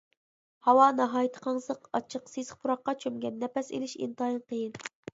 [0.67, 4.79] ھاۋا ناھايىتى قاڭسىق، ئاچچىق، سېسىق پۇراققا چۆمگەن، نەپەس ئىلىش ئىنتايىن قىيىن.